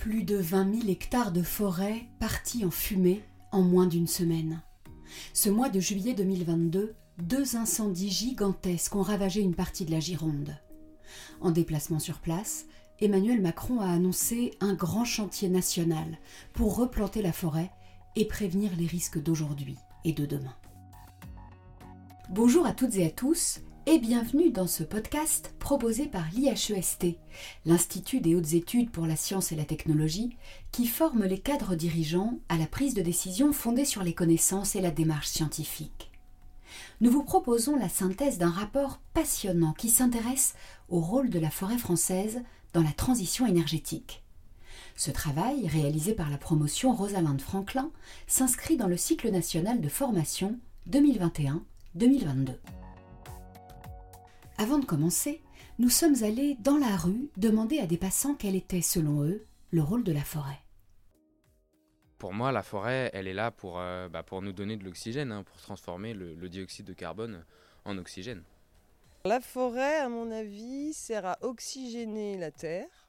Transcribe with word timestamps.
Plus 0.00 0.22
de 0.22 0.36
20 0.36 0.80
000 0.80 0.88
hectares 0.88 1.30
de 1.30 1.42
forêt 1.42 2.06
partis 2.20 2.64
en 2.64 2.70
fumée 2.70 3.22
en 3.52 3.60
moins 3.60 3.86
d'une 3.86 4.06
semaine. 4.06 4.62
Ce 5.34 5.50
mois 5.50 5.68
de 5.68 5.78
juillet 5.78 6.14
2022, 6.14 6.94
deux 7.18 7.56
incendies 7.56 8.08
gigantesques 8.08 8.96
ont 8.96 9.02
ravagé 9.02 9.42
une 9.42 9.54
partie 9.54 9.84
de 9.84 9.90
la 9.90 10.00
Gironde. 10.00 10.56
En 11.42 11.50
déplacement 11.50 11.98
sur 11.98 12.20
place, 12.20 12.64
Emmanuel 12.98 13.42
Macron 13.42 13.80
a 13.80 13.90
annoncé 13.90 14.52
un 14.60 14.72
grand 14.72 15.04
chantier 15.04 15.50
national 15.50 16.18
pour 16.54 16.76
replanter 16.76 17.20
la 17.20 17.34
forêt 17.34 17.70
et 18.16 18.24
prévenir 18.24 18.70
les 18.78 18.86
risques 18.86 19.22
d'aujourd'hui 19.22 19.76
et 20.06 20.14
de 20.14 20.24
demain. 20.24 20.56
Bonjour 22.30 22.64
à 22.64 22.72
toutes 22.72 22.94
et 22.94 23.04
à 23.04 23.10
tous 23.10 23.60
et 23.90 23.98
bienvenue 23.98 24.50
dans 24.50 24.68
ce 24.68 24.84
podcast 24.84 25.52
proposé 25.58 26.06
par 26.06 26.22
l'IHEST, 26.32 27.06
l'Institut 27.66 28.20
des 28.20 28.36
hautes 28.36 28.52
études 28.52 28.92
pour 28.92 29.04
la 29.04 29.16
science 29.16 29.50
et 29.50 29.56
la 29.56 29.64
technologie, 29.64 30.36
qui 30.70 30.86
forme 30.86 31.24
les 31.24 31.40
cadres 31.40 31.74
dirigeants 31.74 32.38
à 32.48 32.56
la 32.56 32.68
prise 32.68 32.94
de 32.94 33.02
décision 33.02 33.52
fondée 33.52 33.84
sur 33.84 34.04
les 34.04 34.14
connaissances 34.14 34.76
et 34.76 34.80
la 34.80 34.92
démarche 34.92 35.26
scientifique. 35.26 36.12
Nous 37.00 37.10
vous 37.10 37.24
proposons 37.24 37.74
la 37.74 37.88
synthèse 37.88 38.38
d'un 38.38 38.50
rapport 38.50 39.00
passionnant 39.12 39.72
qui 39.72 39.88
s'intéresse 39.88 40.54
au 40.88 41.00
rôle 41.00 41.28
de 41.28 41.40
la 41.40 41.50
forêt 41.50 41.78
française 41.78 42.42
dans 42.72 42.84
la 42.84 42.92
transition 42.92 43.44
énergétique. 43.44 44.22
Ce 44.94 45.10
travail, 45.10 45.66
réalisé 45.66 46.12
par 46.12 46.30
la 46.30 46.38
promotion 46.38 46.94
Rosalind 46.94 47.40
Franklin, 47.40 47.90
s'inscrit 48.28 48.76
dans 48.76 48.86
le 48.86 48.96
cycle 48.96 49.32
national 49.32 49.80
de 49.80 49.88
formation 49.88 50.60
2021-2022. 50.88 52.54
Avant 54.60 54.78
de 54.78 54.84
commencer, 54.84 55.40
nous 55.78 55.88
sommes 55.88 56.22
allés 56.22 56.54
dans 56.60 56.76
la 56.76 56.94
rue 56.94 57.30
demander 57.38 57.78
à 57.78 57.86
des 57.86 57.96
passants 57.96 58.34
quel 58.34 58.54
était, 58.54 58.82
selon 58.82 59.24
eux, 59.24 59.46
le 59.70 59.80
rôle 59.80 60.04
de 60.04 60.12
la 60.12 60.20
forêt. 60.20 60.60
Pour 62.18 62.34
moi, 62.34 62.52
la 62.52 62.62
forêt, 62.62 63.10
elle 63.14 63.26
est 63.26 63.32
là 63.32 63.50
pour, 63.50 63.80
euh, 63.80 64.10
bah, 64.10 64.22
pour 64.22 64.42
nous 64.42 64.52
donner 64.52 64.76
de 64.76 64.84
l'oxygène, 64.84 65.32
hein, 65.32 65.44
pour 65.44 65.56
transformer 65.56 66.12
le, 66.12 66.34
le 66.34 66.48
dioxyde 66.50 66.84
de 66.84 66.92
carbone 66.92 67.42
en 67.86 67.96
oxygène. 67.96 68.42
La 69.24 69.40
forêt, 69.40 69.96
à 69.96 70.10
mon 70.10 70.30
avis, 70.30 70.92
sert 70.92 71.24
à 71.24 71.38
oxygéner 71.40 72.36
la 72.36 72.50
terre, 72.50 73.08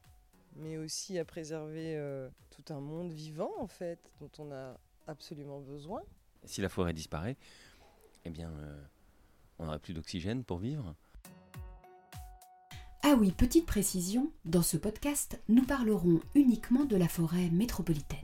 mais 0.56 0.78
aussi 0.78 1.20
à 1.20 1.25
préserver 1.25 1.97
euh, 1.97 2.30
tout 2.52 2.73
un 2.73 2.80
monde 2.80 3.12
vivant, 3.12 3.52
en 3.59 3.68
fait, 3.68 4.00
dont 4.22 4.31
on 4.38 4.53
a 4.53 4.78
absolument 5.06 5.59
besoin. 5.59 6.02
Si 6.45 6.62
la 6.62 6.70
forêt 6.70 6.94
disparaît, 6.94 7.36
eh 8.23 8.30
bien, 8.30 8.52
euh, 8.52 8.81
on 9.59 9.66
n'aurait 9.66 9.80
plus 9.80 9.94
d'oxygène 9.94 10.45
pour 10.45 10.59
vivre. 10.59 10.95
Ah 13.03 13.16
oui, 13.19 13.31
petite 13.31 13.66
précision, 13.66 14.31
dans 14.45 14.61
ce 14.61 14.77
podcast, 14.77 15.41
nous 15.49 15.63
parlerons 15.63 16.19
uniquement 16.35 16.85
de 16.85 16.95
la 16.95 17.07
forêt 17.07 17.49
métropolitaine. 17.49 18.19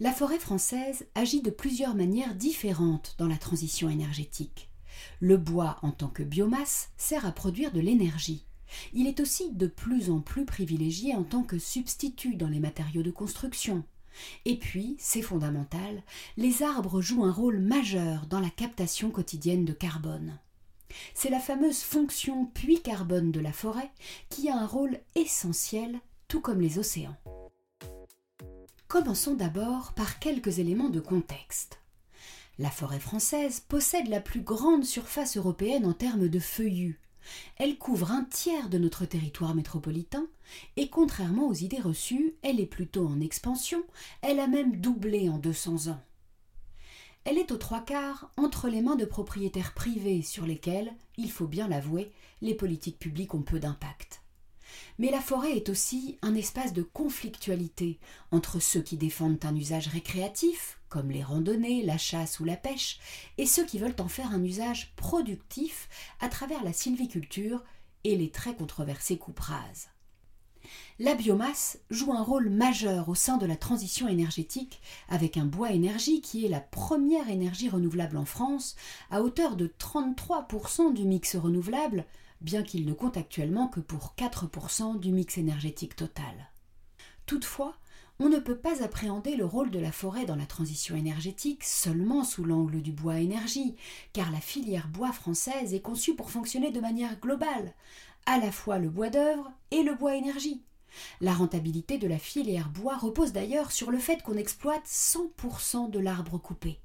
La 0.00 0.12
forêt 0.12 0.40
française 0.40 1.06
agit 1.14 1.42
de 1.42 1.50
plusieurs 1.50 1.94
manières 1.94 2.34
différentes 2.34 3.14
dans 3.18 3.28
la 3.28 3.36
transition 3.36 3.88
énergétique. 3.88 4.68
Le 5.20 5.36
bois 5.36 5.78
en 5.82 5.92
tant 5.92 6.08
que 6.08 6.24
biomasse 6.24 6.90
sert 6.96 7.24
à 7.24 7.30
produire 7.30 7.70
de 7.70 7.78
l'énergie. 7.78 8.44
Il 8.92 9.06
est 9.06 9.20
aussi 9.20 9.52
de 9.52 9.68
plus 9.68 10.10
en 10.10 10.20
plus 10.20 10.44
privilégié 10.44 11.14
en 11.14 11.22
tant 11.22 11.44
que 11.44 11.60
substitut 11.60 12.34
dans 12.34 12.48
les 12.48 12.60
matériaux 12.60 13.04
de 13.04 13.12
construction. 13.12 13.84
Et 14.44 14.58
puis, 14.58 14.96
c'est 14.98 15.22
fondamental, 15.22 16.02
les 16.36 16.64
arbres 16.64 17.00
jouent 17.00 17.24
un 17.24 17.32
rôle 17.32 17.60
majeur 17.60 18.26
dans 18.26 18.40
la 18.40 18.50
captation 18.50 19.10
quotidienne 19.10 19.64
de 19.64 19.72
carbone. 19.72 20.40
C'est 21.14 21.30
la 21.30 21.40
fameuse 21.40 21.80
fonction 21.80 22.46
puits 22.46 22.82
carbone 22.82 23.32
de 23.32 23.40
la 23.40 23.52
forêt 23.52 23.90
qui 24.28 24.48
a 24.48 24.56
un 24.56 24.66
rôle 24.66 24.98
essentiel, 25.14 25.98
tout 26.28 26.40
comme 26.40 26.60
les 26.60 26.78
océans. 26.78 27.16
Commençons 28.88 29.34
d'abord 29.34 29.92
par 29.94 30.18
quelques 30.18 30.58
éléments 30.58 30.90
de 30.90 31.00
contexte. 31.00 31.80
La 32.58 32.70
forêt 32.70 33.00
française 33.00 33.60
possède 33.60 34.08
la 34.08 34.20
plus 34.20 34.40
grande 34.40 34.84
surface 34.84 35.36
européenne 35.36 35.84
en 35.84 35.92
termes 35.92 36.28
de 36.28 36.38
feuillus. 36.38 37.00
Elle 37.56 37.76
couvre 37.76 38.12
un 38.12 38.24
tiers 38.24 38.68
de 38.68 38.78
notre 38.78 39.04
territoire 39.04 39.54
métropolitain 39.54 40.26
et 40.76 40.88
contrairement 40.88 41.48
aux 41.48 41.54
idées 41.54 41.80
reçues, 41.80 42.36
elle 42.42 42.60
est 42.60 42.66
plutôt 42.66 43.06
en 43.06 43.20
expansion, 43.20 43.82
elle 44.22 44.40
a 44.40 44.46
même 44.46 44.76
doublé 44.76 45.28
en 45.28 45.38
200 45.38 45.88
ans. 45.88 46.00
Elle 47.28 47.38
est 47.38 47.50
aux 47.50 47.56
trois 47.56 47.80
quarts 47.80 48.30
entre 48.36 48.68
les 48.68 48.80
mains 48.82 48.94
de 48.94 49.04
propriétaires 49.04 49.74
privés 49.74 50.22
sur 50.22 50.46
lesquels, 50.46 50.94
il 51.16 51.28
faut 51.28 51.48
bien 51.48 51.66
l'avouer, 51.66 52.12
les 52.40 52.54
politiques 52.54 53.00
publiques 53.00 53.34
ont 53.34 53.42
peu 53.42 53.58
d'impact. 53.58 54.22
Mais 55.00 55.10
la 55.10 55.20
forêt 55.20 55.56
est 55.56 55.68
aussi 55.68 56.18
un 56.22 56.36
espace 56.36 56.72
de 56.72 56.82
conflictualité 56.82 57.98
entre 58.30 58.60
ceux 58.60 58.80
qui 58.80 58.96
défendent 58.96 59.44
un 59.44 59.56
usage 59.56 59.88
récréatif, 59.88 60.78
comme 60.88 61.10
les 61.10 61.24
randonnées, 61.24 61.82
la 61.82 61.98
chasse 61.98 62.38
ou 62.38 62.44
la 62.44 62.56
pêche, 62.56 63.00
et 63.38 63.46
ceux 63.46 63.66
qui 63.66 63.80
veulent 63.80 63.96
en 63.98 64.06
faire 64.06 64.30
un 64.30 64.44
usage 64.44 64.94
productif 64.94 65.88
à 66.20 66.28
travers 66.28 66.62
la 66.62 66.72
sylviculture 66.72 67.64
et 68.04 68.14
les 68.14 68.30
très 68.30 68.54
controversés 68.54 69.18
coupes 69.18 69.40
rases. 69.40 69.88
La 70.98 71.14
biomasse 71.14 71.78
joue 71.90 72.12
un 72.12 72.22
rôle 72.22 72.48
majeur 72.48 73.08
au 73.08 73.14
sein 73.14 73.36
de 73.36 73.46
la 73.46 73.56
transition 73.56 74.08
énergétique 74.08 74.80
avec 75.08 75.36
un 75.36 75.44
bois 75.44 75.72
énergie 75.72 76.20
qui 76.20 76.44
est 76.44 76.48
la 76.48 76.60
première 76.60 77.28
énergie 77.28 77.68
renouvelable 77.68 78.16
en 78.16 78.24
France 78.24 78.76
à 79.10 79.22
hauteur 79.22 79.56
de 79.56 79.66
33% 79.78 80.92
du 80.92 81.04
mix 81.04 81.36
renouvelable, 81.36 82.04
bien 82.40 82.62
qu'il 82.62 82.86
ne 82.86 82.92
compte 82.92 83.16
actuellement 83.16 83.68
que 83.68 83.80
pour 83.80 84.14
4% 84.16 84.98
du 84.98 85.12
mix 85.12 85.38
énergétique 85.38 85.96
total. 85.96 86.50
Toutefois, 87.26 87.76
on 88.18 88.30
ne 88.30 88.38
peut 88.38 88.56
pas 88.56 88.82
appréhender 88.82 89.36
le 89.36 89.44
rôle 89.44 89.70
de 89.70 89.78
la 89.78 89.92
forêt 89.92 90.24
dans 90.24 90.36
la 90.36 90.46
transition 90.46 90.96
énergétique 90.96 91.64
seulement 91.64 92.24
sous 92.24 92.44
l'angle 92.44 92.80
du 92.80 92.92
bois 92.92 93.18
énergie, 93.18 93.76
car 94.14 94.30
la 94.30 94.40
filière 94.40 94.88
bois 94.88 95.12
française 95.12 95.74
est 95.74 95.80
conçue 95.80 96.14
pour 96.14 96.30
fonctionner 96.30 96.70
de 96.70 96.80
manière 96.80 97.20
globale, 97.20 97.74
à 98.26 98.38
la 98.38 98.52
fois 98.52 98.78
le 98.78 98.90
bois 98.90 99.10
d'œuvre 99.10 99.50
et 99.70 99.82
le 99.82 99.94
bois 99.94 100.16
énergie. 100.16 100.62
La 101.20 101.32
rentabilité 101.32 101.98
de 101.98 102.08
la 102.08 102.18
filière 102.18 102.68
bois 102.68 102.96
repose 102.96 103.32
d'ailleurs 103.32 103.72
sur 103.72 103.90
le 103.90 103.98
fait 103.98 104.22
qu'on 104.22 104.36
exploite 104.36 104.84
100% 104.86 105.90
de 105.90 105.98
l'arbre 105.98 106.38
coupé. 106.38 106.78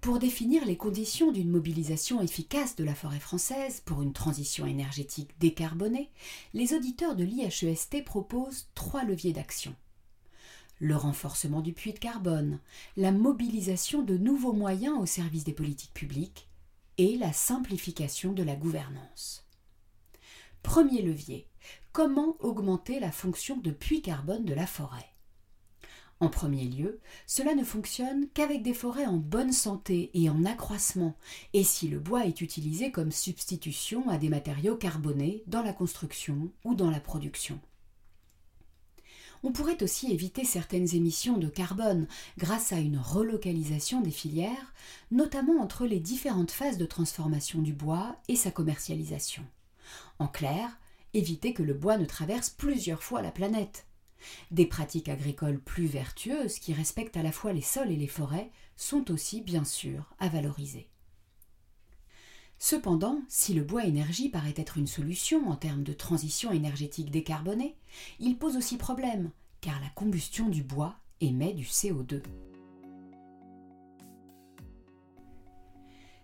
Pour 0.00 0.18
définir 0.20 0.64
les 0.64 0.76
conditions 0.76 1.32
d'une 1.32 1.50
mobilisation 1.50 2.22
efficace 2.22 2.76
de 2.76 2.84
la 2.84 2.94
forêt 2.94 3.18
française 3.18 3.82
pour 3.84 4.02
une 4.02 4.12
transition 4.12 4.64
énergétique 4.64 5.32
décarbonée, 5.40 6.10
les 6.54 6.74
auditeurs 6.74 7.16
de 7.16 7.24
l'IHEST 7.24 8.04
proposent 8.04 8.68
trois 8.76 9.02
leviers 9.02 9.32
d'action. 9.32 9.74
Le 10.78 10.94
renforcement 10.94 11.62
du 11.62 11.72
puits 11.72 11.94
de 11.94 11.98
carbone, 11.98 12.60
la 12.96 13.10
mobilisation 13.10 14.02
de 14.02 14.18
nouveaux 14.18 14.52
moyens 14.52 14.98
au 14.98 15.06
service 15.06 15.44
des 15.44 15.54
politiques 15.54 15.94
publiques 15.94 16.48
et 16.98 17.16
la 17.16 17.32
simplification 17.32 18.32
de 18.32 18.42
la 18.42 18.56
gouvernance. 18.56 19.46
Premier 20.62 21.00
levier, 21.00 21.48
comment 21.92 22.36
augmenter 22.40 23.00
la 23.00 23.10
fonction 23.10 23.56
de 23.56 23.70
puits 23.70 24.02
carbone 24.02 24.44
de 24.44 24.52
la 24.52 24.66
forêt? 24.66 25.08
En 26.20 26.28
premier 26.28 26.64
lieu, 26.64 27.00
cela 27.26 27.54
ne 27.54 27.64
fonctionne 27.64 28.26
qu'avec 28.34 28.62
des 28.62 28.74
forêts 28.74 29.06
en 29.06 29.16
bonne 29.16 29.52
santé 29.52 30.10
et 30.14 30.28
en 30.28 30.44
accroissement, 30.44 31.14
et 31.52 31.62
si 31.62 31.88
le 31.88 32.00
bois 32.00 32.26
est 32.26 32.40
utilisé 32.40 32.90
comme 32.90 33.12
substitution 33.12 34.08
à 34.08 34.16
des 34.16 34.30
matériaux 34.30 34.76
carbonés 34.76 35.42
dans 35.46 35.62
la 35.62 35.74
construction 35.74 36.50
ou 36.64 36.74
dans 36.74 36.90
la 36.90 37.00
production. 37.00 37.60
On 39.46 39.52
pourrait 39.52 39.80
aussi 39.84 40.10
éviter 40.10 40.44
certaines 40.44 40.96
émissions 40.96 41.36
de 41.36 41.46
carbone 41.46 42.08
grâce 42.36 42.72
à 42.72 42.80
une 42.80 42.98
relocalisation 42.98 44.00
des 44.00 44.10
filières, 44.10 44.74
notamment 45.12 45.62
entre 45.62 45.86
les 45.86 46.00
différentes 46.00 46.50
phases 46.50 46.78
de 46.78 46.84
transformation 46.84 47.62
du 47.62 47.72
bois 47.72 48.16
et 48.26 48.34
sa 48.34 48.50
commercialisation. 48.50 49.44
En 50.18 50.26
clair, 50.26 50.80
éviter 51.14 51.54
que 51.54 51.62
le 51.62 51.74
bois 51.74 51.96
ne 51.96 52.06
traverse 52.06 52.50
plusieurs 52.50 53.04
fois 53.04 53.22
la 53.22 53.30
planète. 53.30 53.86
Des 54.50 54.66
pratiques 54.66 55.08
agricoles 55.08 55.60
plus 55.60 55.86
vertueuses 55.86 56.58
qui 56.58 56.72
respectent 56.72 57.16
à 57.16 57.22
la 57.22 57.30
fois 57.30 57.52
les 57.52 57.62
sols 57.62 57.92
et 57.92 57.96
les 57.96 58.08
forêts 58.08 58.50
sont 58.74 59.12
aussi 59.12 59.42
bien 59.42 59.64
sûr 59.64 60.12
à 60.18 60.28
valoriser. 60.28 60.88
Cependant, 62.58 63.20
si 63.28 63.54
le 63.54 63.62
bois 63.62 63.84
énergie 63.84 64.28
paraît 64.28 64.54
être 64.56 64.78
une 64.78 64.86
solution 64.86 65.48
en 65.50 65.56
termes 65.56 65.82
de 65.82 65.92
transition 65.92 66.52
énergétique 66.52 67.10
décarbonée, 67.10 67.76
il 68.18 68.38
pose 68.38 68.56
aussi 68.56 68.76
problème, 68.76 69.30
car 69.60 69.80
la 69.80 69.88
combustion 69.90 70.48
du 70.48 70.62
bois 70.62 70.96
émet 71.20 71.52
du 71.52 71.64
CO2. 71.64 72.22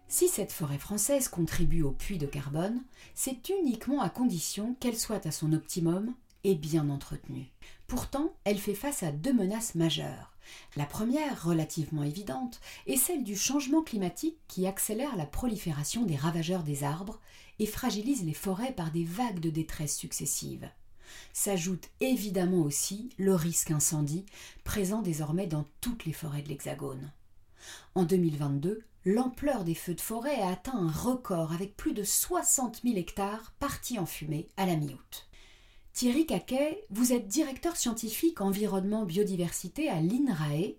Si 0.08 0.28
cette 0.28 0.52
forêt 0.52 0.78
française 0.78 1.28
contribue 1.28 1.82
au 1.82 1.90
puits 1.90 2.18
de 2.18 2.26
carbone, 2.26 2.82
c'est 3.14 3.48
uniquement 3.48 4.02
à 4.02 4.10
condition 4.10 4.74
qu'elle 4.78 4.98
soit 4.98 5.26
à 5.26 5.30
son 5.30 5.52
optimum 5.54 6.14
et 6.44 6.54
bien 6.54 6.90
entretenue. 6.90 7.50
Pourtant, 7.86 8.34
elle 8.44 8.58
fait 8.58 8.74
face 8.74 9.02
à 9.02 9.10
deux 9.10 9.32
menaces 9.32 9.74
majeures, 9.74 10.31
La 10.76 10.86
première, 10.86 11.44
relativement 11.44 12.02
évidente, 12.02 12.60
est 12.86 12.96
celle 12.96 13.24
du 13.24 13.36
changement 13.36 13.82
climatique 13.82 14.38
qui 14.48 14.66
accélère 14.66 15.16
la 15.16 15.26
prolifération 15.26 16.04
des 16.04 16.16
ravageurs 16.16 16.62
des 16.62 16.84
arbres 16.84 17.20
et 17.58 17.66
fragilise 17.66 18.24
les 18.24 18.34
forêts 18.34 18.72
par 18.72 18.90
des 18.90 19.04
vagues 19.04 19.40
de 19.40 19.50
détresse 19.50 19.96
successives. 19.96 20.70
S'ajoute 21.32 21.90
évidemment 22.00 22.62
aussi 22.62 23.10
le 23.18 23.34
risque 23.34 23.70
incendie, 23.70 24.24
présent 24.64 25.02
désormais 25.02 25.46
dans 25.46 25.66
toutes 25.80 26.04
les 26.04 26.12
forêts 26.12 26.42
de 26.42 26.48
l'Hexagone. 26.48 27.12
En 27.94 28.04
2022, 28.04 28.82
l'ampleur 29.04 29.64
des 29.64 29.74
feux 29.74 29.94
de 29.94 30.00
forêt 30.00 30.40
a 30.40 30.50
atteint 30.50 30.76
un 30.76 30.90
record 30.90 31.52
avec 31.52 31.76
plus 31.76 31.92
de 31.92 32.02
60 32.02 32.80
000 32.82 32.96
hectares 32.96 33.52
partis 33.58 33.98
en 33.98 34.06
fumée 34.06 34.48
à 34.56 34.66
la 34.66 34.76
mi-août. 34.76 35.28
Thierry 35.92 36.24
Caquet, 36.24 36.82
vous 36.88 37.12
êtes 37.12 37.28
directeur 37.28 37.76
scientifique 37.76 38.40
environnement 38.40 39.04
biodiversité 39.04 39.90
à 39.90 40.00
l'INRAE. 40.00 40.78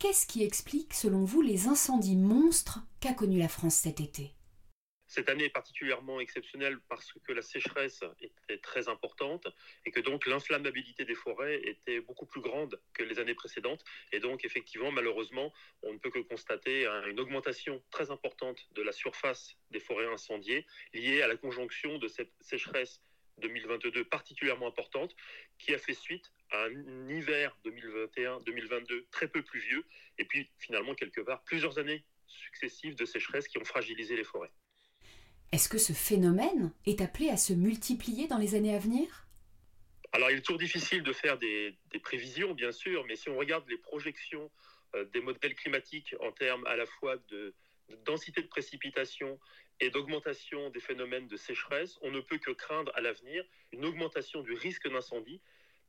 Qu'est-ce 0.00 0.26
qui 0.26 0.42
explique, 0.42 0.92
selon 0.92 1.24
vous, 1.24 1.40
les 1.40 1.68
incendies 1.68 2.16
monstres 2.16 2.80
qu'a 2.98 3.14
connus 3.14 3.38
la 3.38 3.48
France 3.48 3.76
cet 3.76 4.00
été? 4.00 4.32
Cette 5.06 5.28
année 5.28 5.44
est 5.44 5.50
particulièrement 5.50 6.18
exceptionnelle 6.18 6.80
parce 6.88 7.12
que 7.22 7.32
la 7.32 7.42
sécheresse 7.42 8.02
était 8.20 8.58
très 8.58 8.88
importante 8.88 9.46
et 9.86 9.92
que 9.92 10.00
donc 10.00 10.26
l'inflammabilité 10.26 11.04
des 11.04 11.14
forêts 11.14 11.60
était 11.62 12.00
beaucoup 12.00 12.26
plus 12.26 12.40
grande 12.40 12.80
que 12.92 13.04
les 13.04 13.20
années 13.20 13.36
précédentes. 13.36 13.84
Et 14.10 14.18
donc 14.18 14.44
effectivement, 14.44 14.90
malheureusement, 14.90 15.52
on 15.84 15.92
ne 15.92 15.98
peut 15.98 16.10
que 16.10 16.18
constater 16.18 16.86
une 17.08 17.20
augmentation 17.20 17.80
très 17.92 18.10
importante 18.10 18.66
de 18.72 18.82
la 18.82 18.90
surface 18.90 19.56
des 19.70 19.78
forêts 19.78 20.12
incendiées 20.12 20.66
liée 20.92 21.22
à 21.22 21.28
la 21.28 21.36
conjonction 21.36 21.98
de 21.98 22.08
cette 22.08 22.32
sécheresse 22.40 23.00
2022 23.38 24.04
particulièrement 24.04 24.68
importante 24.68 25.14
qui 25.58 25.74
a 25.74 25.78
fait 25.78 25.94
suite 25.94 26.32
à 26.50 26.64
un 26.64 27.08
hiver 27.08 27.56
2021-2022 27.64 29.04
très 29.10 29.28
peu 29.28 29.42
pluvieux 29.42 29.84
et 30.18 30.24
puis 30.24 30.48
finalement 30.58 30.94
quelque 30.94 31.20
part 31.20 31.42
plusieurs 31.42 31.78
années 31.78 32.04
successives 32.26 32.94
de 32.94 33.04
sécheresse 33.04 33.48
qui 33.48 33.58
ont 33.58 33.64
fragilisé 33.64 34.16
les 34.16 34.24
forêts. 34.24 34.50
Est-ce 35.52 35.68
que 35.68 35.78
ce 35.78 35.92
phénomène 35.92 36.72
est 36.86 37.00
appelé 37.00 37.28
à 37.28 37.36
se 37.36 37.52
multiplier 37.52 38.26
dans 38.26 38.38
les 38.38 38.54
années 38.54 38.74
à 38.74 38.78
venir? 38.78 39.26
Alors 40.12 40.30
il 40.30 40.38
est 40.38 40.42
toujours 40.42 40.58
difficile 40.58 41.02
de 41.02 41.12
faire 41.12 41.38
des, 41.38 41.76
prévisions 42.02 42.54
bien 42.54 42.72
sûr, 42.72 43.04
mais 43.06 43.16
si 43.16 43.28
on 43.28 43.36
regarde 43.36 43.68
les 43.68 43.78
projections 43.78 44.50
euh, 44.94 45.04
des 45.06 45.20
modèles 45.20 45.54
climatiques 45.54 46.14
en 46.20 46.32
termes 46.32 46.66
à 46.66 46.76
la 46.76 46.86
fois 46.86 47.16
de 47.28 47.54
densité 48.04 48.42
de 48.42 48.46
précipitation 48.46 49.38
et 49.80 49.90
d'augmentation 49.90 50.70
des 50.70 50.80
phénomènes 50.80 51.26
de 51.26 51.36
sécheresse, 51.36 51.98
on 52.02 52.10
ne 52.10 52.20
peut 52.20 52.38
que 52.38 52.50
craindre 52.50 52.92
à 52.94 53.00
l'avenir 53.00 53.44
une 53.72 53.84
augmentation 53.84 54.42
du 54.42 54.52
risque 54.52 54.88
d'incendie, 54.88 55.40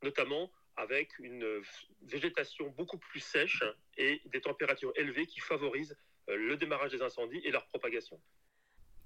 notamment 0.02 0.50
avec 0.76 1.18
une 1.18 1.62
végétation 2.02 2.68
beaucoup 2.76 2.98
plus 2.98 3.20
sèche 3.20 3.62
et 3.96 4.20
des 4.26 4.40
températures 4.40 4.92
élevées 4.96 5.26
qui 5.26 5.40
favorisent 5.40 5.96
euh, 6.28 6.36
le 6.36 6.56
démarrage 6.56 6.92
des 6.92 7.02
incendies 7.02 7.40
et 7.44 7.50
leur 7.50 7.66
propagation. 7.66 8.20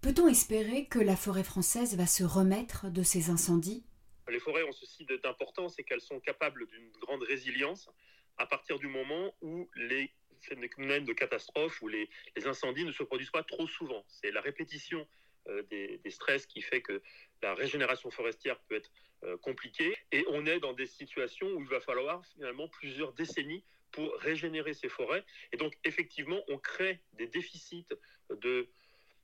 Peut-on 0.01 0.29
espérer 0.29 0.87
que 0.87 0.99
la 0.99 1.15
forêt 1.15 1.45
française 1.45 1.97
va 1.97 2.07
se 2.07 2.25
remettre 2.25 2.91
de 2.91 3.03
ces 3.03 3.31
incendies? 3.31 3.85
Les 4.29 4.41
forêts 4.41 4.63
ont 4.63 4.73
ceci 4.73 5.05
d'importance, 5.23 5.75
c'est 5.77 5.85
qu'elles 5.85 6.01
sont 6.01 6.21
capables 6.21 6.67
d'une 6.67 6.91
grande 6.93 7.23
résilience 7.23 7.91
à 8.39 8.47
partir 8.47 8.79
du 8.79 8.87
moment 8.87 9.35
où 9.43 9.69
les 9.77 10.11
phénomènes 10.41 11.05
de 11.05 11.13
catastrophe 11.13 11.81
ou 11.83 11.89
les, 11.89 12.09
incendies 12.47 12.85
ne 12.85 12.93
se 12.93 13.03
produisent 13.03 13.31
pas 13.31 13.43
trop 13.43 13.67
souvent. 13.67 14.05
C'est 14.09 14.31
la 14.31 14.41
répétition 14.41 15.07
euh, 15.49 15.63
des, 15.65 16.01
stress 16.11 16.47
qui 16.47 16.63
fait 16.63 16.83
que 16.83 17.03
la 17.43 17.55
régénération 17.55 18.11
forestière 18.11 18.59
peut 18.61 18.77
être 18.77 18.91
euh, 19.25 19.37
compliquée. 19.39 19.97
Et 20.13 20.25
on 20.29 20.47
est 20.47 20.61
dans 20.61 20.73
des 20.73 20.87
situations 20.87 21.49
où 21.49 21.61
il 21.61 21.69
va 21.69 21.81
falloir 21.81 22.25
finalement 22.35 22.69
plusieurs 22.69 23.13
décennies 23.13 23.65
pour 23.93 24.15
régénérer 24.19 24.75
ces 24.75 24.89
forêts. 24.89 25.25
Et 25.53 25.57
donc 25.57 25.75
effectivement, 25.85 26.41
on 26.49 26.59
crée 26.59 27.01
des 27.15 27.27
déficits 27.27 27.87
de 28.31 28.69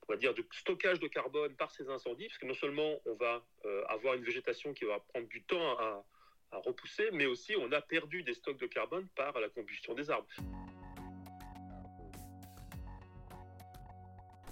on 0.09 0.13
va 0.13 0.19
dire, 0.19 0.35
de 0.35 0.47
stockage 0.53 1.01
de 1.01 1.09
carbone 1.09 1.55
par 1.57 1.73
ces 1.73 1.89
incendies, 1.89 2.29
parce 2.29 2.39
que 2.39 2.47
non 2.47 2.55
seulement 2.55 3.01
on 3.07 3.15
va 3.15 3.45
euh, 3.65 3.85
avoir 3.89 4.15
une 4.15 4.23
végétation 4.23 4.73
qui 4.73 4.85
va 4.85 5.01
prendre 5.01 5.27
du 5.27 5.43
temps 5.43 5.79
à 5.79 6.05
repousser, 6.53 7.11
mais 7.13 7.27
aussi 7.27 7.55
on 7.57 7.73
a 7.73 7.81
perdu 7.81 8.23
des 8.23 8.35
stocks 8.35 8.59
de 8.59 8.67
carbone 8.67 9.09
par 9.17 9.39
la 9.41 9.49
combustion 9.49 9.95
des 9.95 10.11
arbres. 10.11 10.29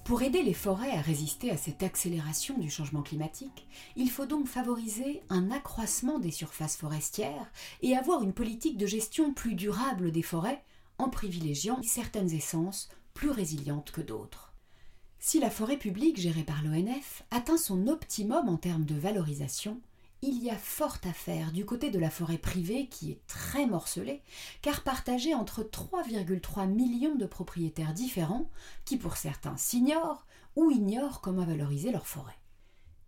Pour 0.04 0.20
aider 0.20 0.42
les 0.42 0.52
forêts 0.52 0.90
à 0.90 1.00
résister 1.00 1.50
à 1.50 1.56
cette 1.56 1.82
accélération 1.82 2.58
du 2.58 2.68
changement 2.68 3.00
climatique, 3.00 3.66
il 3.96 4.10
faut 4.10 4.26
donc 4.26 4.46
favoriser 4.46 5.22
un 5.30 5.50
accroissement 5.50 6.18
des 6.18 6.30
surfaces 6.30 6.76
forestières 6.76 7.50
et 7.80 7.96
avoir 7.96 8.22
une 8.22 8.34
politique 8.34 8.76
de 8.76 8.86
gestion 8.86 9.32
plus 9.32 9.54
durable 9.54 10.12
des 10.12 10.20
forêts 10.20 10.62
en 10.98 11.08
privilégiant 11.08 11.80
certaines 11.82 12.34
essences 12.34 12.90
plus 13.14 13.30
résilientes 13.30 13.92
que 13.92 14.02
d'autres. 14.02 14.52
Si 15.20 15.40
la 15.40 15.48
forêt 15.48 15.78
publique 15.78 16.20
gérée 16.20 16.44
par 16.44 16.62
l'ONF 16.62 17.24
atteint 17.30 17.56
son 17.56 17.86
optimum 17.86 18.50
en 18.50 18.58
termes 18.58 18.84
de 18.84 18.96
valorisation, 18.96 19.80
il 20.26 20.42
y 20.42 20.50
a 20.50 20.56
fort 20.56 20.96
à 21.04 21.12
faire 21.12 21.52
du 21.52 21.66
côté 21.66 21.90
de 21.90 21.98
la 21.98 22.10
forêt 22.10 22.38
privée 22.38 22.88
qui 22.88 23.10
est 23.10 23.20
très 23.26 23.66
morcelée, 23.66 24.22
car 24.62 24.82
partagée 24.82 25.34
entre 25.34 25.62
3,3 25.62 26.66
millions 26.66 27.14
de 27.14 27.26
propriétaires 27.26 27.92
différents 27.92 28.48
qui 28.84 28.96
pour 28.96 29.16
certains 29.16 29.56
s'ignorent 29.56 30.26
ou 30.56 30.70
ignorent 30.70 31.20
comment 31.20 31.44
valoriser 31.44 31.92
leur 31.92 32.06
forêt. 32.06 32.38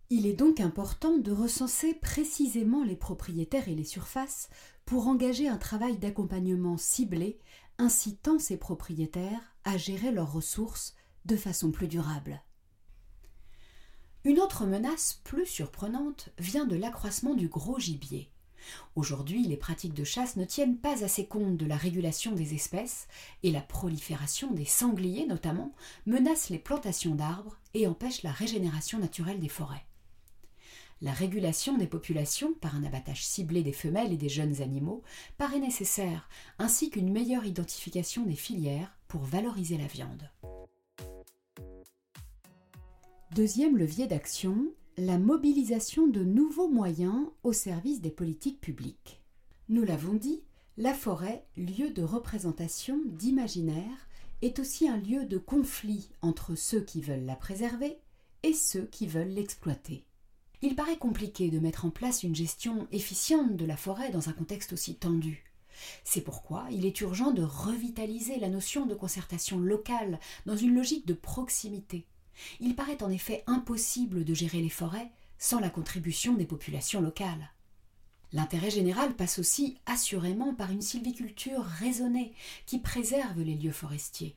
Il 0.09 0.25
est 0.25 0.33
donc 0.33 0.59
important 0.59 1.17
de 1.17 1.31
recenser 1.31 1.93
précisément 1.95 2.83
les 2.83 2.95
propriétaires 2.95 3.67
et 3.67 3.75
les 3.75 3.83
surfaces 3.83 4.49
pour 4.85 5.07
engager 5.07 5.49
un 5.49 5.57
travail 5.57 5.97
d'accompagnement 5.97 6.77
ciblé 6.77 7.39
incitant 7.79 8.39
ces 8.39 8.57
propriétaires 8.57 9.55
à 9.65 9.77
gérer 9.77 10.11
leurs 10.11 10.31
ressources 10.31 10.95
de 11.25 11.35
façon 11.35 11.71
plus 11.71 11.87
durable. 11.87 12.41
Une 14.27 14.41
autre 14.41 14.65
menace 14.65 15.21
plus 15.23 15.45
surprenante 15.45 16.31
vient 16.37 16.65
de 16.65 16.75
l'accroissement 16.75 17.33
du 17.33 17.47
gros 17.47 17.79
gibier. 17.79 18.29
Aujourd'hui, 18.97 19.45
les 19.45 19.55
pratiques 19.55 19.93
de 19.93 20.03
chasse 20.03 20.35
ne 20.35 20.43
tiennent 20.43 20.75
pas 20.75 21.05
assez 21.05 21.25
compte 21.25 21.55
de 21.55 21.65
la 21.65 21.77
régulation 21.77 22.33
des 22.33 22.53
espèces 22.53 23.07
et 23.43 23.51
la 23.51 23.61
prolifération 23.61 24.51
des 24.51 24.65
sangliers 24.65 25.25
notamment 25.27 25.73
menace 26.05 26.49
les 26.49 26.59
plantations 26.59 27.15
d'arbres 27.15 27.57
et 27.73 27.87
empêche 27.87 28.21
la 28.21 28.33
régénération 28.33 28.99
naturelle 28.99 29.39
des 29.39 29.47
forêts. 29.47 29.85
La 31.01 31.13
régulation 31.13 31.77
des 31.77 31.87
populations 31.87 32.53
par 32.59 32.75
un 32.75 32.83
abattage 32.83 33.25
ciblé 33.25 33.63
des 33.63 33.71
femelles 33.71 34.11
et 34.11 34.17
des 34.17 34.27
jeunes 34.27 34.61
animaux 34.61 35.03
paraît 35.37 35.59
nécessaire, 35.59 36.27
ainsi 36.59 36.89
qu'une 36.89 37.13
meilleure 37.13 37.45
identification 37.45 38.25
des 38.25 38.35
filières 38.35 38.93
pour 39.07 39.21
valoriser 39.21 39.77
la 39.77 39.87
viande. 39.87 40.29
Deuxième 43.35 43.77
levier 43.77 44.07
d'action, 44.07 44.73
la 44.95 45.17
mobilisation 45.17 46.07
de 46.07 46.23
nouveaux 46.23 46.69
moyens 46.69 47.27
au 47.43 47.51
service 47.51 47.99
des 47.99 48.09
politiques 48.09 48.61
publiques. 48.61 49.21
Nous 49.67 49.83
l'avons 49.83 50.13
dit, 50.13 50.43
la 50.77 50.93
forêt, 50.93 51.45
lieu 51.57 51.89
de 51.89 52.03
représentation, 52.03 53.01
d'imaginaire, 53.05 54.07
est 54.41 54.59
aussi 54.59 54.87
un 54.87 54.97
lieu 54.97 55.25
de 55.25 55.37
conflit 55.37 56.09
entre 56.21 56.55
ceux 56.55 56.79
qui 56.79 57.01
veulent 57.01 57.25
la 57.25 57.35
préserver 57.35 57.97
et 58.43 58.53
ceux 58.53 58.85
qui 58.85 59.07
veulent 59.07 59.27
l'exploiter. 59.27 60.05
Il 60.61 60.75
paraît 60.75 60.97
compliqué 60.97 61.51
de 61.51 61.59
mettre 61.59 61.85
en 61.85 61.89
place 61.89 62.23
une 62.23 62.35
gestion 62.35 62.87
efficiente 62.93 63.57
de 63.57 63.65
la 63.65 63.77
forêt 63.77 64.09
dans 64.09 64.29
un 64.29 64.33
contexte 64.33 64.71
aussi 64.71 64.95
tendu. 64.95 65.43
C'est 66.05 66.21
pourquoi 66.21 66.65
il 66.71 66.85
est 66.85 67.01
urgent 67.01 67.31
de 67.31 67.43
revitaliser 67.43 68.39
la 68.39 68.49
notion 68.49 68.85
de 68.85 68.95
concertation 68.95 69.59
locale 69.59 70.17
dans 70.45 70.55
une 70.55 70.73
logique 70.73 71.05
de 71.05 71.13
proximité 71.13 72.07
il 72.59 72.75
paraît 72.75 73.01
en 73.03 73.09
effet 73.09 73.43
impossible 73.47 74.23
de 74.23 74.33
gérer 74.33 74.61
les 74.61 74.69
forêts 74.69 75.11
sans 75.37 75.59
la 75.59 75.69
contribution 75.69 76.33
des 76.33 76.45
populations 76.45 77.01
locales. 77.01 77.51
L'intérêt 78.33 78.69
général 78.69 79.15
passe 79.15 79.39
aussi 79.39 79.77
assurément 79.85 80.53
par 80.53 80.71
une 80.71 80.81
sylviculture 80.81 81.63
raisonnée 81.63 82.33
qui 82.65 82.79
préserve 82.79 83.41
les 83.41 83.55
lieux 83.55 83.71
forestiers. 83.71 84.35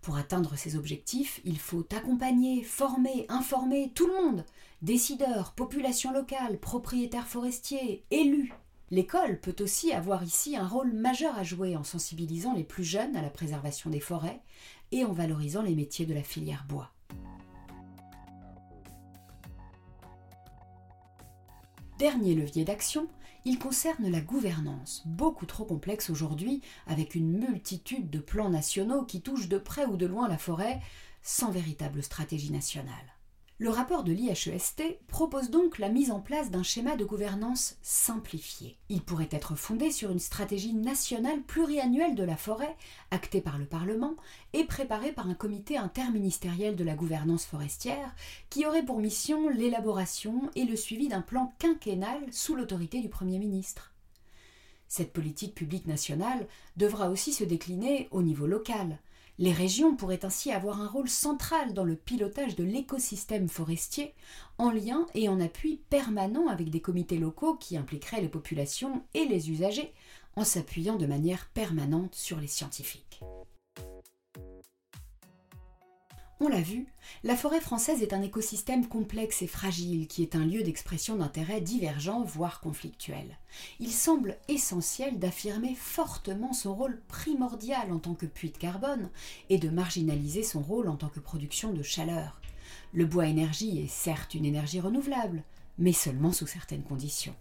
Pour 0.00 0.16
atteindre 0.16 0.56
ces 0.56 0.76
objectifs, 0.76 1.40
il 1.44 1.58
faut 1.58 1.86
accompagner, 1.94 2.62
former, 2.62 3.26
informer 3.28 3.92
tout 3.94 4.06
le 4.06 4.14
monde 4.14 4.44
décideurs, 4.80 5.52
populations 5.52 6.12
locales, 6.12 6.58
propriétaires 6.58 7.26
forestiers, 7.26 8.04
élus. 8.10 8.52
L'école 8.90 9.38
peut 9.40 9.56
aussi 9.60 9.92
avoir 9.92 10.22
ici 10.22 10.56
un 10.56 10.66
rôle 10.66 10.92
majeur 10.92 11.36
à 11.36 11.42
jouer 11.42 11.76
en 11.76 11.84
sensibilisant 11.84 12.54
les 12.54 12.64
plus 12.64 12.84
jeunes 12.84 13.16
à 13.16 13.22
la 13.22 13.28
préservation 13.28 13.90
des 13.90 14.00
forêts 14.00 14.40
et 14.92 15.04
en 15.04 15.12
valorisant 15.12 15.62
les 15.62 15.74
métiers 15.74 16.06
de 16.06 16.14
la 16.14 16.22
filière 16.22 16.64
bois. 16.66 16.90
Dernier 21.98 22.36
levier 22.36 22.64
d'action, 22.64 23.08
il 23.44 23.58
concerne 23.58 24.08
la 24.08 24.20
gouvernance, 24.20 25.02
beaucoup 25.04 25.46
trop 25.46 25.64
complexe 25.64 26.10
aujourd'hui, 26.10 26.60
avec 26.86 27.16
une 27.16 27.36
multitude 27.36 28.08
de 28.08 28.20
plans 28.20 28.50
nationaux 28.50 29.04
qui 29.04 29.20
touchent 29.20 29.48
de 29.48 29.58
près 29.58 29.84
ou 29.84 29.96
de 29.96 30.06
loin 30.06 30.28
la 30.28 30.38
forêt, 30.38 30.78
sans 31.22 31.50
véritable 31.50 32.04
stratégie 32.04 32.52
nationale. 32.52 33.17
Le 33.60 33.70
rapport 33.70 34.04
de 34.04 34.12
l'IHEST 34.12 34.84
propose 35.08 35.50
donc 35.50 35.80
la 35.80 35.88
mise 35.88 36.12
en 36.12 36.20
place 36.20 36.52
d'un 36.52 36.62
schéma 36.62 36.94
de 36.94 37.04
gouvernance 37.04 37.76
simplifié. 37.82 38.78
Il 38.88 39.02
pourrait 39.02 39.28
être 39.32 39.56
fondé 39.56 39.90
sur 39.90 40.12
une 40.12 40.20
stratégie 40.20 40.74
nationale 40.74 41.42
pluriannuelle 41.42 42.14
de 42.14 42.22
la 42.22 42.36
forêt, 42.36 42.76
actée 43.10 43.40
par 43.40 43.58
le 43.58 43.64
Parlement 43.64 44.14
et 44.52 44.62
préparée 44.62 45.10
par 45.10 45.28
un 45.28 45.34
comité 45.34 45.76
interministériel 45.76 46.76
de 46.76 46.84
la 46.84 46.94
gouvernance 46.94 47.46
forestière, 47.46 48.14
qui 48.48 48.64
aurait 48.64 48.84
pour 48.84 49.00
mission 49.00 49.48
l'élaboration 49.48 50.50
et 50.54 50.64
le 50.64 50.76
suivi 50.76 51.08
d'un 51.08 51.22
plan 51.22 51.52
quinquennal 51.58 52.20
sous 52.30 52.54
l'autorité 52.54 53.00
du 53.00 53.08
Premier 53.08 53.40
ministre. 53.40 53.92
Cette 54.86 55.12
politique 55.12 55.56
publique 55.56 55.88
nationale 55.88 56.46
devra 56.76 57.10
aussi 57.10 57.32
se 57.32 57.42
décliner 57.42 58.06
au 58.12 58.22
niveau 58.22 58.46
local. 58.46 59.00
Les 59.40 59.52
régions 59.52 59.94
pourraient 59.94 60.24
ainsi 60.24 60.50
avoir 60.50 60.80
un 60.80 60.88
rôle 60.88 61.08
central 61.08 61.72
dans 61.72 61.84
le 61.84 61.94
pilotage 61.94 62.56
de 62.56 62.64
l'écosystème 62.64 63.48
forestier, 63.48 64.14
en 64.58 64.70
lien 64.70 65.06
et 65.14 65.28
en 65.28 65.40
appui 65.40 65.80
permanent 65.90 66.48
avec 66.48 66.70
des 66.70 66.80
comités 66.80 67.18
locaux 67.18 67.54
qui 67.54 67.76
impliqueraient 67.76 68.20
les 68.20 68.28
populations 68.28 69.04
et 69.14 69.26
les 69.26 69.50
usagers, 69.50 69.92
en 70.34 70.44
s'appuyant 70.44 70.96
de 70.96 71.06
manière 71.06 71.48
permanente 71.54 72.16
sur 72.16 72.40
les 72.40 72.48
scientifiques. 72.48 73.20
On 76.40 76.46
l'a 76.46 76.60
vu, 76.60 76.86
la 77.24 77.34
forêt 77.34 77.60
française 77.60 78.00
est 78.00 78.12
un 78.12 78.22
écosystème 78.22 78.86
complexe 78.86 79.42
et 79.42 79.48
fragile 79.48 80.06
qui 80.06 80.22
est 80.22 80.36
un 80.36 80.46
lieu 80.46 80.62
d'expression 80.62 81.16
d'intérêts 81.16 81.60
divergents, 81.60 82.22
voire 82.22 82.60
conflictuels. 82.60 83.38
Il 83.80 83.90
semble 83.90 84.36
essentiel 84.46 85.18
d'affirmer 85.18 85.74
fortement 85.74 86.52
son 86.52 86.76
rôle 86.76 87.00
primordial 87.08 87.90
en 87.90 87.98
tant 87.98 88.14
que 88.14 88.26
puits 88.26 88.50
de 88.50 88.56
carbone 88.56 89.10
et 89.50 89.58
de 89.58 89.68
marginaliser 89.68 90.44
son 90.44 90.60
rôle 90.60 90.88
en 90.88 90.96
tant 90.96 91.08
que 91.08 91.18
production 91.18 91.72
de 91.72 91.82
chaleur. 91.82 92.40
Le 92.92 93.04
bois 93.04 93.26
énergie 93.26 93.80
est 93.80 93.90
certes 93.90 94.34
une 94.34 94.44
énergie 94.44 94.80
renouvelable, 94.80 95.42
mais 95.76 95.92
seulement 95.92 96.32
sous 96.32 96.46
certaines 96.46 96.84
conditions. 96.84 97.34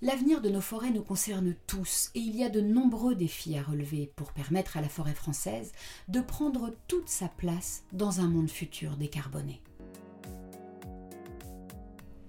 L'avenir 0.00 0.40
de 0.40 0.48
nos 0.48 0.60
forêts 0.60 0.90
nous 0.90 1.02
concerne 1.02 1.56
tous 1.66 2.10
et 2.14 2.20
il 2.20 2.36
y 2.36 2.44
a 2.44 2.48
de 2.48 2.60
nombreux 2.60 3.16
défis 3.16 3.58
à 3.58 3.62
relever 3.62 4.12
pour 4.14 4.32
permettre 4.32 4.76
à 4.76 4.80
la 4.80 4.88
forêt 4.88 5.14
française 5.14 5.72
de 6.06 6.20
prendre 6.20 6.70
toute 6.86 7.08
sa 7.08 7.26
place 7.26 7.82
dans 7.92 8.20
un 8.20 8.28
monde 8.28 8.50
futur 8.50 8.96
décarboné. 8.96 9.60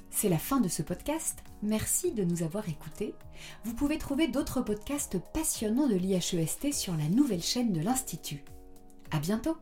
C'est 0.10 0.30
la 0.30 0.40
fin 0.40 0.60
de 0.60 0.68
ce 0.68 0.82
podcast. 0.82 1.44
Merci 1.62 2.12
de 2.12 2.24
nous 2.24 2.42
avoir 2.42 2.68
écoutés. 2.68 3.14
Vous 3.64 3.76
pouvez 3.76 4.00
trouver 4.00 4.28
d'autres 4.28 4.62
podcasts 4.62 5.20
passionnants 5.32 5.88
de 5.88 5.96
l'IHEST 5.96 6.74
sur 6.74 6.98
la 6.98 7.08
nouvelle 7.08 7.44
chaîne 7.44 7.72
de 7.72 7.82
l'Institut. 7.82 8.44
À 9.12 9.20
bientôt! 9.20 9.56